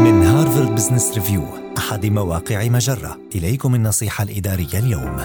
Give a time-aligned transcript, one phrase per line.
[0.00, 1.42] من هارفارد بزنس ريفيو
[1.78, 3.18] أحد مواقع مجرة.
[3.34, 5.16] إليكم النصيحة الإدارية اليوم.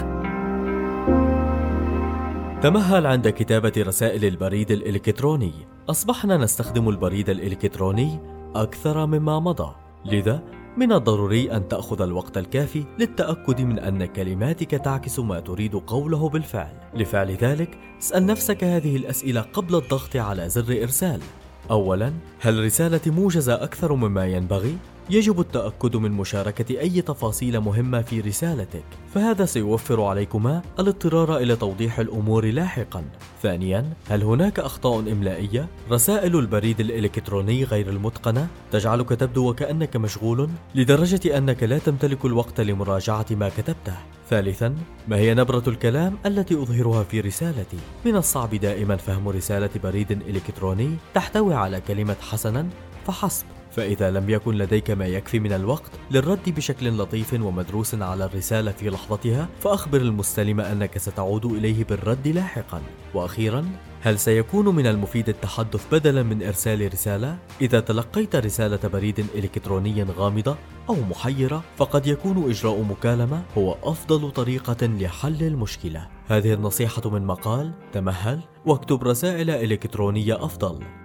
[2.62, 5.54] تمهل عند كتابة رسائل البريد الإلكتروني.
[5.90, 8.20] أصبحنا نستخدم البريد الإلكتروني
[8.56, 9.76] أكثر مما مضى.
[10.06, 10.44] لذا
[10.78, 16.74] من الضروري أن تأخذ الوقت الكافي للتأكد من أن كلماتك تعكس ما تريد قوله بالفعل.
[16.94, 21.22] لفعل ذلك اسأل نفسك هذه الأسئلة قبل الضغط على زر إرسال.
[21.72, 24.78] أولا هل رسالتي موجزة أكثر مما ينبغي؟
[25.10, 28.84] يجب التأكد من مشاركة أي تفاصيل مهمة في رسالتك،
[29.14, 33.04] فهذا سيوفر عليكما الاضطرار إلى توضيح الأمور لاحقا.
[33.42, 41.38] ثانيا، هل هناك أخطاء إملائية؟ رسائل البريد الإلكتروني غير المتقنة تجعلك تبدو وكأنك مشغول لدرجة
[41.38, 43.96] أنك لا تمتلك الوقت لمراجعة ما كتبته.
[44.30, 44.76] ثالثا،
[45.08, 50.96] ما هي نبرة الكلام التي أظهرها في رسالتي؟ من الصعب دائما فهم رسالة بريد إلكتروني
[51.14, 52.68] تحتوي على كلمة حسنا
[53.08, 53.46] فحسب
[53.76, 58.90] فإذا لم يكن لديك ما يكفي من الوقت للرد بشكل لطيف ومدروس على الرسالة في
[58.90, 62.82] لحظتها فأخبر المستلم أنك ستعود إليه بالرد لاحقا.
[63.14, 63.66] وأخيرا
[64.02, 70.56] هل سيكون من المفيد التحدث بدلا من إرسال رسالة؟ إذا تلقيت رسالة بريد إلكتروني غامضة
[70.90, 76.08] أو محيرة فقد يكون إجراء مكالمة هو أفضل طريقة لحل المشكلة.
[76.28, 81.05] هذه النصيحة من مقال تمهل واكتب رسائل إلكترونية أفضل.